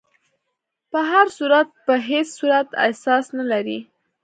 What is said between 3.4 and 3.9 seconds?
لري.